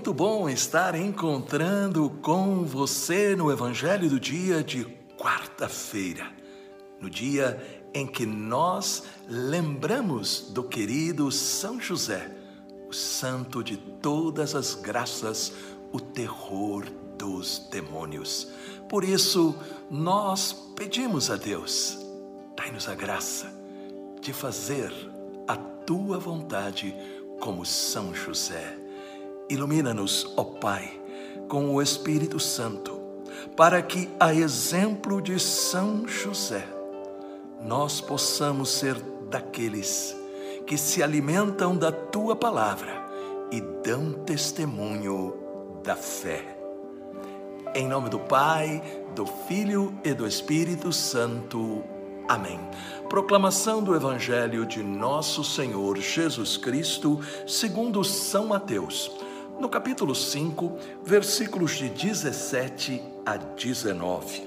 muito 0.00 0.14
bom 0.14 0.48
estar 0.48 0.94
encontrando 0.94 2.08
com 2.22 2.64
você 2.64 3.36
no 3.36 3.52
Evangelho 3.52 4.08
do 4.08 4.18
dia 4.18 4.64
de 4.64 4.86
quarta-feira, 5.18 6.26
no 6.98 7.10
dia 7.10 7.86
em 7.92 8.06
que 8.06 8.24
nós 8.24 9.02
lembramos 9.28 10.48
do 10.52 10.62
querido 10.62 11.30
São 11.30 11.78
José, 11.78 12.34
o 12.88 12.94
santo 12.94 13.62
de 13.62 13.76
todas 13.76 14.54
as 14.54 14.74
graças, 14.74 15.52
o 15.92 16.00
terror 16.00 16.86
dos 17.18 17.68
demônios. 17.70 18.48
Por 18.88 19.04
isso, 19.04 19.54
nós 19.90 20.50
pedimos 20.74 21.30
a 21.30 21.36
Deus, 21.36 21.98
dai-nos 22.56 22.88
a 22.88 22.94
graça 22.94 23.52
de 24.22 24.32
fazer 24.32 24.90
a 25.46 25.56
tua 25.56 26.18
vontade 26.18 26.96
como 27.38 27.66
São 27.66 28.14
José. 28.14 28.80
Ilumina-nos, 29.50 30.32
ó 30.36 30.44
Pai, 30.44 30.92
com 31.48 31.74
o 31.74 31.82
Espírito 31.82 32.38
Santo, 32.38 33.00
para 33.56 33.82
que, 33.82 34.08
a 34.20 34.32
exemplo 34.32 35.20
de 35.20 35.40
São 35.40 36.06
José, 36.06 36.64
nós 37.60 38.00
possamos 38.00 38.70
ser 38.70 38.94
daqueles 39.28 40.16
que 40.68 40.78
se 40.78 41.02
alimentam 41.02 41.76
da 41.76 41.90
tua 41.90 42.36
palavra 42.36 43.04
e 43.50 43.60
dão 43.60 44.12
testemunho 44.12 45.34
da 45.82 45.96
fé. 45.96 46.56
Em 47.74 47.88
nome 47.88 48.08
do 48.08 48.20
Pai, 48.20 48.80
do 49.16 49.26
Filho 49.26 49.92
e 50.04 50.14
do 50.14 50.28
Espírito 50.28 50.92
Santo. 50.92 51.82
Amém. 52.28 52.60
Proclamação 53.08 53.82
do 53.82 53.96
Evangelho 53.96 54.64
de 54.64 54.80
Nosso 54.80 55.42
Senhor 55.42 55.98
Jesus 55.98 56.56
Cristo, 56.56 57.18
segundo 57.48 58.04
São 58.04 58.46
Mateus, 58.46 59.10
no 59.60 59.68
capítulo 59.68 60.14
5, 60.14 60.78
versículos 61.04 61.72
de 61.72 61.90
17 61.90 63.02
a 63.26 63.36
19. 63.36 64.42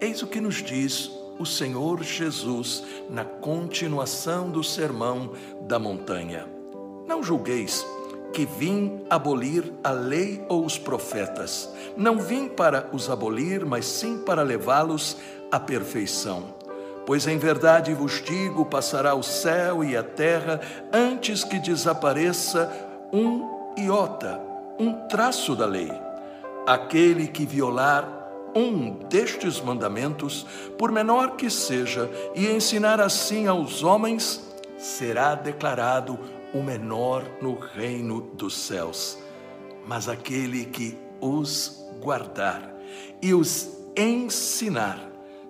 Eis 0.00 0.22
o 0.22 0.26
que 0.26 0.40
nos 0.40 0.56
diz 0.56 1.08
o 1.38 1.46
Senhor 1.46 2.02
Jesus 2.02 2.82
na 3.08 3.24
continuação 3.24 4.50
do 4.50 4.64
sermão 4.64 5.34
da 5.62 5.78
montanha. 5.78 6.48
Não 7.06 7.22
julgueis 7.22 7.86
que 8.32 8.44
vim 8.44 9.04
abolir 9.08 9.72
a 9.84 9.92
lei 9.92 10.44
ou 10.48 10.64
os 10.64 10.76
profetas. 10.76 11.72
Não 11.96 12.18
vim 12.18 12.48
para 12.48 12.90
os 12.92 13.08
abolir, 13.08 13.64
mas 13.64 13.86
sim 13.86 14.18
para 14.18 14.42
levá-los 14.42 15.16
à 15.50 15.60
perfeição. 15.60 16.54
Pois 17.06 17.26
em 17.28 17.38
verdade 17.38 17.94
vos 17.94 18.20
digo: 18.22 18.66
passará 18.66 19.14
o 19.14 19.22
céu 19.22 19.84
e 19.84 19.96
a 19.96 20.02
terra 20.02 20.60
antes 20.92 21.44
que 21.44 21.58
desapareça 21.60 22.70
um 23.12 23.59
iota, 23.76 24.40
um 24.78 25.06
traço 25.08 25.54
da 25.54 25.66
lei. 25.66 25.90
Aquele 26.66 27.26
que 27.26 27.46
violar 27.46 28.20
um 28.54 28.90
destes 29.08 29.60
mandamentos, 29.60 30.46
por 30.76 30.90
menor 30.90 31.36
que 31.36 31.48
seja, 31.48 32.10
e 32.34 32.46
ensinar 32.46 33.00
assim 33.00 33.46
aos 33.46 33.82
homens, 33.82 34.40
será 34.76 35.34
declarado 35.34 36.18
o 36.52 36.62
menor 36.62 37.24
no 37.40 37.58
reino 37.58 38.20
dos 38.34 38.56
céus. 38.56 39.18
Mas 39.86 40.08
aquele 40.08 40.64
que 40.64 40.98
os 41.20 41.84
guardar 42.00 42.74
e 43.22 43.34
os 43.34 43.68
ensinar, 43.96 44.98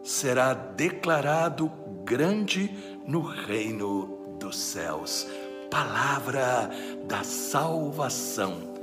será 0.03 0.55
declarado 0.55 1.71
grande 2.05 2.99
no 3.07 3.21
reino 3.21 4.37
dos 4.39 4.57
céus. 4.57 5.27
Palavra 5.71 6.69
da 7.07 7.23
salvação. 7.23 8.75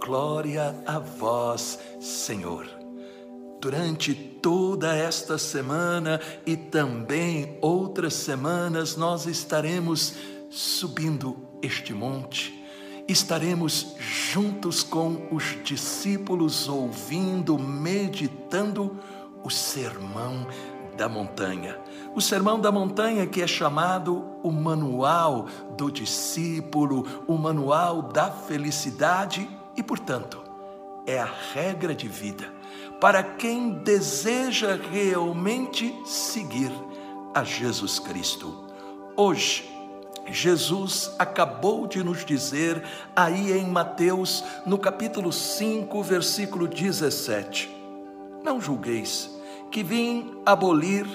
Glória 0.00 0.76
a 0.86 1.00
vós, 1.00 1.78
Senhor. 2.00 2.66
Durante 3.60 4.14
toda 4.14 4.94
esta 4.94 5.38
semana 5.38 6.20
e 6.46 6.56
também 6.56 7.58
outras 7.60 8.14
semanas, 8.14 8.96
nós 8.96 9.26
estaremos 9.26 10.14
subindo 10.48 11.36
este 11.60 11.92
monte, 11.92 12.64
estaremos 13.08 13.96
juntos 13.98 14.84
com 14.84 15.26
os 15.32 15.56
discípulos, 15.64 16.68
ouvindo, 16.68 17.58
meditando 17.58 18.96
o 19.42 19.50
Sermão 19.50 20.46
da 20.96 21.08
Montanha. 21.08 21.76
O 22.16 22.20
Sermão 22.22 22.58
da 22.58 22.72
Montanha, 22.72 23.26
que 23.26 23.42
é 23.42 23.46
chamado 23.46 24.24
o 24.42 24.50
Manual 24.50 25.48
do 25.76 25.90
Discípulo, 25.90 27.06
o 27.26 27.36
Manual 27.36 28.00
da 28.00 28.30
Felicidade 28.30 29.46
e, 29.76 29.82
portanto, 29.82 30.42
é 31.06 31.18
a 31.18 31.28
regra 31.52 31.94
de 31.94 32.08
vida 32.08 32.50
para 33.02 33.22
quem 33.22 33.72
deseja 33.84 34.80
realmente 34.90 35.94
seguir 36.06 36.72
a 37.34 37.44
Jesus 37.44 37.98
Cristo. 37.98 38.64
Hoje, 39.14 39.70
Jesus 40.26 41.14
acabou 41.18 41.86
de 41.86 42.02
nos 42.02 42.24
dizer 42.24 42.82
aí 43.14 43.52
em 43.52 43.66
Mateus, 43.66 44.42
no 44.64 44.78
capítulo 44.78 45.30
5, 45.30 46.02
versículo 46.02 46.66
17: 46.66 47.68
Não 48.42 48.58
julgueis 48.58 49.36
que 49.70 49.82
vim 49.82 50.40
abolir 50.46 51.06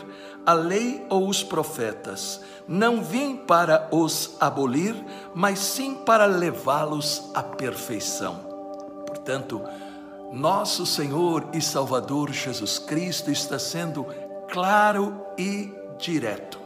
a 0.45 0.53
lei 0.53 1.05
ou 1.09 1.27
os 1.27 1.43
profetas. 1.43 2.41
Não 2.67 3.03
vim 3.03 3.35
para 3.35 3.87
os 3.91 4.35
abolir, 4.39 4.95
mas 5.33 5.59
sim 5.59 5.95
para 5.95 6.25
levá-los 6.25 7.29
à 7.33 7.43
perfeição. 7.43 8.35
Portanto, 9.05 9.61
nosso 10.31 10.85
Senhor 10.85 11.49
e 11.53 11.61
Salvador 11.61 12.31
Jesus 12.31 12.79
Cristo 12.79 13.29
está 13.29 13.59
sendo 13.59 14.05
claro 14.49 15.25
e 15.37 15.71
direto. 15.97 16.59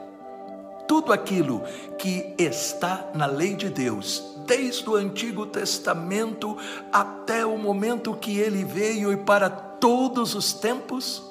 Tudo 0.88 1.12
aquilo 1.12 1.64
que 1.98 2.36
está 2.38 3.10
na 3.16 3.26
lei 3.26 3.56
de 3.56 3.70
Deus, 3.70 4.36
desde 4.46 4.88
o 4.88 4.96
Antigo 4.96 5.48
Testamento 5.48 6.56
até 6.92 7.44
o 7.44 7.58
momento 7.58 8.14
que 8.14 8.38
ele 8.38 8.64
veio 8.64 9.12
e 9.12 9.18
para 9.18 9.50
todos 9.50 10.36
os 10.36 10.54
tempos, 10.54 11.24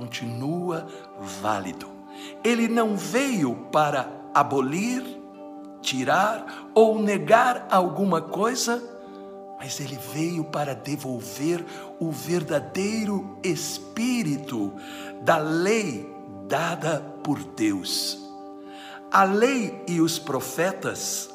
continua 0.00 0.86
válido. 1.42 1.86
Ele 2.42 2.68
não 2.68 2.96
veio 2.96 3.54
para 3.70 4.08
abolir, 4.32 5.02
tirar 5.82 6.70
ou 6.74 7.02
negar 7.02 7.66
alguma 7.70 8.22
coisa, 8.22 8.82
mas 9.58 9.78
ele 9.78 9.98
veio 10.14 10.44
para 10.44 10.74
devolver 10.74 11.62
o 11.98 12.10
verdadeiro 12.10 13.38
espírito 13.44 14.72
da 15.20 15.36
lei 15.36 16.10
dada 16.48 17.00
por 17.22 17.38
Deus. 17.38 18.18
A 19.12 19.24
lei 19.24 19.84
e 19.86 20.00
os 20.00 20.18
profetas 20.18 21.28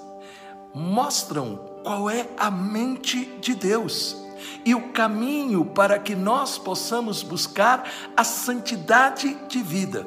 mostram 0.73 1.57
qual 1.83 2.09
é 2.09 2.27
a 2.35 2.49
mente 2.49 3.25
de 3.39 3.53
Deus 3.53 4.24
e 4.63 4.73
o 4.75 4.90
caminho 4.91 5.66
para 5.66 6.00
que 6.00 6.16
nós 6.16 6.57
possamos 6.57 7.23
buscar 7.23 7.90
a 8.16 8.23
santidade 8.23 9.34
de 9.47 9.62
vida. 9.62 10.06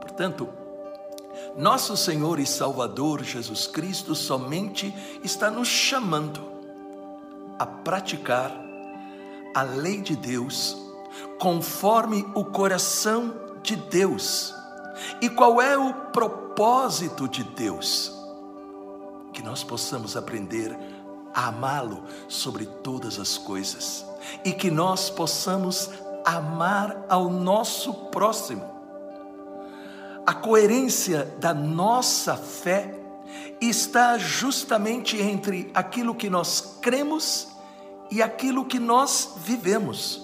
Portanto, 0.00 0.48
nosso 1.56 1.96
Senhor 1.96 2.38
e 2.38 2.46
Salvador 2.46 3.22
Jesus 3.22 3.66
Cristo 3.66 4.14
somente 4.14 4.94
está 5.22 5.50
nos 5.50 5.68
chamando 5.68 6.40
a 7.58 7.64
praticar 7.64 8.52
a 9.54 9.62
lei 9.62 10.02
de 10.02 10.14
Deus 10.14 10.76
conforme 11.38 12.26
o 12.34 12.44
coração 12.44 13.34
de 13.62 13.76
Deus. 13.76 14.54
E 15.20 15.28
qual 15.28 15.60
é 15.60 15.76
o 15.76 15.92
propósito 16.12 17.28
de 17.28 17.42
Deus? 17.42 18.12
Que 19.32 19.42
nós 19.42 19.62
possamos 19.62 20.16
aprender 20.16 20.72
a 20.72 20.95
amá-lo 21.36 22.02
sobre 22.28 22.64
todas 22.64 23.18
as 23.20 23.36
coisas 23.36 24.06
e 24.42 24.52
que 24.52 24.70
nós 24.70 25.10
possamos 25.10 25.90
amar 26.24 27.04
ao 27.10 27.28
nosso 27.28 27.92
próximo. 28.10 28.64
A 30.26 30.32
coerência 30.32 31.36
da 31.38 31.52
nossa 31.52 32.36
fé 32.36 32.98
está 33.60 34.16
justamente 34.16 35.20
entre 35.20 35.70
aquilo 35.74 36.14
que 36.14 36.30
nós 36.30 36.78
cremos 36.80 37.48
e 38.10 38.22
aquilo 38.22 38.64
que 38.64 38.78
nós 38.78 39.34
vivemos. 39.36 40.22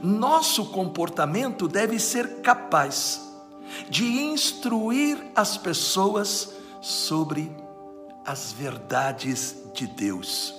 Nosso 0.00 0.66
comportamento 0.66 1.66
deve 1.66 1.98
ser 1.98 2.42
capaz 2.42 3.22
de 3.88 4.04
instruir 4.04 5.18
as 5.34 5.56
pessoas 5.56 6.50
sobre 6.80 7.50
as 8.24 8.52
verdades 8.52 9.65
de 9.76 9.86
Deus. 9.86 10.54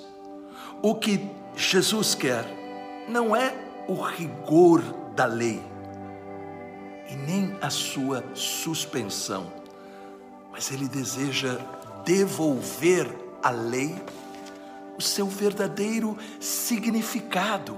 O 0.82 0.94
que 0.94 1.28
Jesus 1.56 2.14
quer 2.14 2.46
não 3.10 3.36
é 3.36 3.54
o 3.88 3.96
rigor 3.96 4.82
da 5.16 5.26
lei 5.26 5.62
e 7.10 7.16
nem 7.16 7.58
a 7.62 7.70
sua 7.70 8.24
suspensão, 8.36 9.52
mas 10.52 10.72
ele 10.72 10.88
deseja 10.88 11.58
devolver 12.06 13.10
a 13.42 13.50
lei 13.50 13.96
o 14.98 15.02
seu 15.02 15.28
verdadeiro 15.28 16.18
significado. 16.40 17.78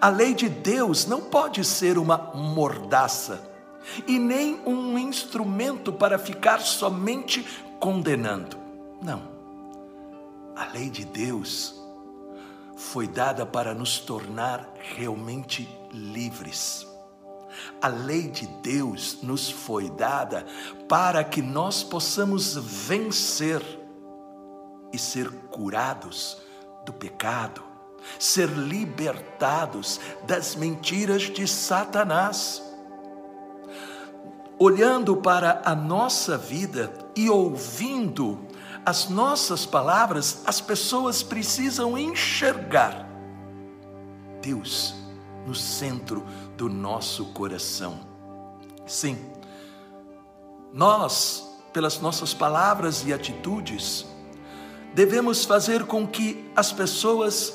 A 0.00 0.08
lei 0.08 0.34
de 0.34 0.48
Deus 0.48 1.06
não 1.06 1.20
pode 1.20 1.64
ser 1.64 1.96
uma 1.96 2.18
mordaça 2.34 3.40
e 4.06 4.18
nem 4.18 4.60
um 4.66 4.98
instrumento 4.98 5.92
para 5.92 6.18
ficar 6.18 6.60
somente 6.60 7.46
condenando. 7.78 8.56
Não. 9.00 9.35
A 10.56 10.64
lei 10.72 10.88
de 10.88 11.04
Deus 11.04 11.74
foi 12.76 13.06
dada 13.06 13.44
para 13.44 13.74
nos 13.74 13.98
tornar 13.98 14.66
realmente 14.96 15.68
livres. 15.92 16.86
A 17.80 17.88
lei 17.88 18.28
de 18.30 18.46
Deus 18.62 19.18
nos 19.22 19.50
foi 19.50 19.90
dada 19.90 20.46
para 20.88 21.22
que 21.22 21.42
nós 21.42 21.82
possamos 21.82 22.54
vencer 22.54 23.62
e 24.94 24.98
ser 24.98 25.30
curados 25.50 26.38
do 26.86 26.92
pecado, 26.92 27.62
ser 28.18 28.48
libertados 28.48 30.00
das 30.26 30.54
mentiras 30.54 31.24
de 31.24 31.46
Satanás. 31.46 32.62
Olhando 34.58 35.18
para 35.18 35.60
a 35.66 35.74
nossa 35.74 36.38
vida 36.38 36.90
e 37.14 37.28
ouvindo 37.28 38.46
as 38.86 39.08
nossas 39.08 39.66
palavras, 39.66 40.42
as 40.46 40.60
pessoas 40.60 41.20
precisam 41.20 41.98
enxergar 41.98 43.04
Deus 44.40 44.94
no 45.44 45.56
centro 45.56 46.24
do 46.56 46.68
nosso 46.68 47.24
coração. 47.32 47.98
Sim, 48.86 49.18
nós, 50.72 51.44
pelas 51.72 52.00
nossas 52.00 52.32
palavras 52.32 53.04
e 53.04 53.12
atitudes, 53.12 54.06
devemos 54.94 55.44
fazer 55.44 55.84
com 55.84 56.06
que 56.06 56.48
as 56.54 56.70
pessoas 56.70 57.54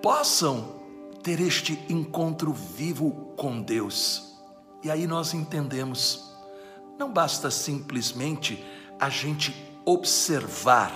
possam 0.00 0.80
ter 1.22 1.40
este 1.40 1.78
encontro 1.90 2.54
vivo 2.54 3.34
com 3.36 3.60
Deus. 3.60 4.34
E 4.82 4.90
aí 4.90 5.06
nós 5.06 5.34
entendemos, 5.34 6.34
não 6.98 7.12
basta 7.12 7.50
simplesmente 7.50 8.64
a 8.98 9.10
gente 9.10 9.71
observar 9.84 10.92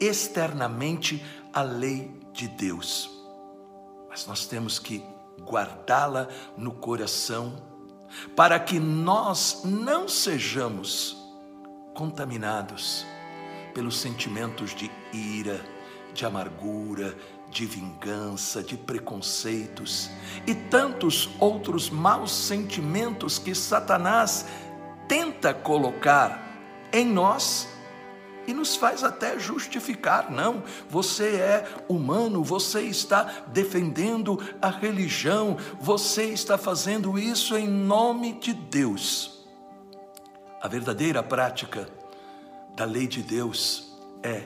externamente 0.00 1.24
a 1.52 1.62
lei 1.62 2.12
de 2.32 2.48
Deus, 2.48 3.10
mas 4.08 4.26
nós 4.26 4.46
temos 4.46 4.78
que 4.78 5.02
guardá-la 5.40 6.28
no 6.56 6.72
coração 6.72 7.52
para 8.36 8.58
que 8.58 8.78
nós 8.78 9.62
não 9.64 10.08
sejamos 10.08 11.16
contaminados 11.94 13.04
pelos 13.74 13.98
sentimentos 13.98 14.74
de 14.74 14.90
ira, 15.12 15.60
de 16.14 16.24
amargura, 16.24 17.16
de 17.50 17.66
vingança, 17.66 18.62
de 18.62 18.76
preconceitos 18.76 20.10
e 20.46 20.54
tantos 20.54 21.30
outros 21.38 21.90
maus 21.90 22.30
sentimentos 22.30 23.38
que 23.38 23.54
Satanás 23.54 24.46
tenta 25.06 25.54
colocar 25.54 26.47
em 26.92 27.04
nós 27.04 27.68
e 28.48 28.54
nos 28.54 28.74
faz 28.74 29.04
até 29.04 29.38
justificar. 29.38 30.30
Não, 30.30 30.62
você 30.88 31.36
é 31.36 31.68
humano, 31.86 32.42
você 32.42 32.80
está 32.80 33.44
defendendo 33.48 34.40
a 34.60 34.70
religião, 34.70 35.58
você 35.78 36.24
está 36.24 36.56
fazendo 36.56 37.18
isso 37.18 37.56
em 37.56 37.68
nome 37.68 38.32
de 38.40 38.54
Deus. 38.54 39.46
A 40.62 40.66
verdadeira 40.66 41.22
prática 41.22 41.88
da 42.74 42.86
lei 42.86 43.06
de 43.06 43.22
Deus 43.22 43.92
é 44.22 44.44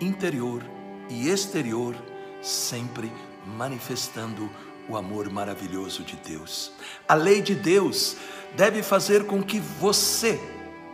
interior 0.00 0.62
e 1.10 1.28
exterior, 1.28 1.94
sempre 2.40 3.12
manifestando 3.46 4.50
o 4.88 4.96
amor 4.96 5.30
maravilhoso 5.30 6.02
de 6.02 6.16
Deus. 6.16 6.72
A 7.06 7.14
lei 7.14 7.42
de 7.42 7.54
Deus 7.54 8.16
deve 8.56 8.82
fazer 8.82 9.26
com 9.26 9.42
que 9.42 9.60
você 9.60 10.40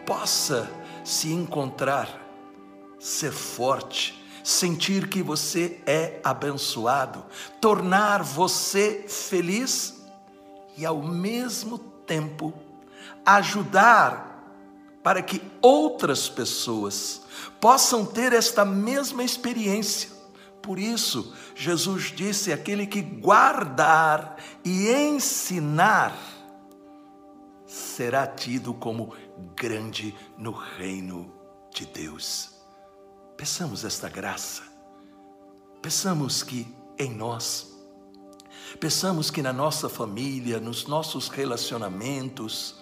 possa 0.06 0.70
se 1.04 1.32
encontrar, 1.32 2.08
ser 2.98 3.32
forte, 3.32 4.22
sentir 4.42 5.08
que 5.08 5.22
você 5.22 5.80
é 5.86 6.20
abençoado, 6.24 7.24
tornar 7.60 8.22
você 8.22 9.04
feliz 9.08 10.02
e 10.76 10.86
ao 10.86 11.02
mesmo 11.02 11.78
tempo 11.78 12.54
ajudar 13.24 14.30
para 15.02 15.22
que 15.22 15.40
outras 15.60 16.28
pessoas 16.28 17.22
possam 17.60 18.04
ter 18.04 18.32
esta 18.32 18.64
mesma 18.64 19.24
experiência. 19.24 20.10
Por 20.62 20.78
isso, 20.78 21.34
Jesus 21.54 22.12
disse: 22.14 22.52
aquele 22.52 22.86
que 22.86 23.00
guardar 23.00 24.36
e 24.64 24.90
ensinar 24.90 26.14
será 27.70 28.26
tido 28.26 28.74
como 28.74 29.14
grande 29.54 30.12
no 30.36 30.50
reino 30.50 31.32
de 31.72 31.86
Deus. 31.86 32.50
Peçamos 33.36 33.84
esta 33.84 34.08
graça, 34.08 34.64
peçamos 35.80 36.42
que 36.42 36.66
em 36.98 37.14
nós, 37.14 37.72
peçamos 38.80 39.30
que 39.30 39.40
na 39.40 39.52
nossa 39.52 39.88
família, 39.88 40.58
nos 40.58 40.86
nossos 40.86 41.28
relacionamentos, 41.28 42.74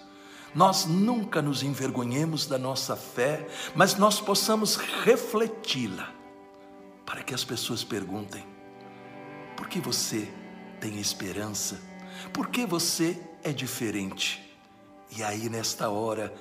nós 0.55 0.85
nunca 0.85 1.39
nos 1.39 1.61
envergonhemos 1.61 2.47
da 2.47 2.57
nossa 2.57 2.95
fé, 2.95 3.47
mas 3.75 3.95
nós 3.95 4.19
possamos 4.19 4.75
refleti-la, 4.75 6.11
para 7.05 7.21
que 7.21 7.35
as 7.35 7.43
pessoas 7.43 7.83
perguntem: 7.83 8.43
por 9.55 9.69
que 9.69 9.79
você 9.79 10.27
tem 10.81 10.99
esperança? 10.99 11.79
Por 12.33 12.47
que 12.47 12.65
você 12.65 13.21
é 13.43 13.53
diferente? 13.53 14.48
E 15.19 15.23
aí, 15.23 15.49
nesta 15.49 15.89
hora, 15.89 16.33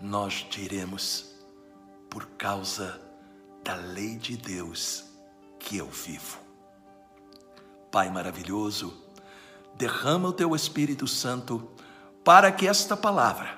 nós 0.00 0.44
diremos: 0.50 1.36
por 2.10 2.26
causa 2.30 3.00
da 3.62 3.76
lei 3.76 4.16
de 4.16 4.36
Deus 4.36 5.04
que 5.60 5.76
eu 5.76 5.86
vivo. 5.86 6.40
Pai 7.92 8.10
maravilhoso, 8.10 8.92
derrama 9.76 10.30
o 10.30 10.32
teu 10.32 10.52
Espírito 10.52 11.06
Santo 11.06 11.70
para 12.24 12.50
que 12.50 12.66
esta 12.66 12.96
palavra 12.96 13.56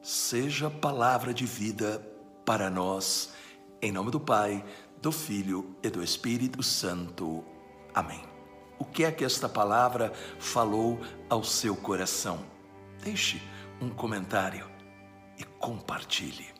seja 0.00 0.70
palavra 0.70 1.34
de 1.34 1.44
vida 1.44 1.98
para 2.46 2.70
nós, 2.70 3.34
em 3.82 3.92
nome 3.92 4.10
do 4.10 4.18
Pai, 4.18 4.64
do 5.02 5.12
Filho 5.12 5.76
e 5.82 5.90
do 5.90 6.02
Espírito 6.02 6.62
Santo. 6.62 7.44
Amém. 7.94 8.24
O 8.78 8.86
que 8.86 9.04
é 9.04 9.12
que 9.12 9.22
esta 9.22 9.50
palavra 9.50 10.14
falou 10.38 10.98
ao 11.28 11.44
seu 11.44 11.76
coração? 11.76 12.42
Deixe 13.02 13.38
um 13.80 13.90
comentário 13.90 14.68
e 15.38 15.44
compartilhe. 15.44 16.53